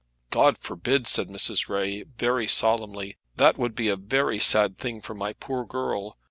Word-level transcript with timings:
"God 0.31 0.57
forbid!" 0.57 1.05
said 1.05 1.27
Mrs. 1.27 1.69
Ray 1.69 2.01
very 2.01 2.47
solemnly. 2.47 3.17
"That 3.35 3.59
would 3.59 3.75
be 3.75 3.87
a 3.87 3.95
very 3.95 4.39
sad 4.39 4.79
thing 4.79 4.99
for 4.99 5.13
my 5.13 5.33
poor 5.33 5.63
girl. 5.63 6.17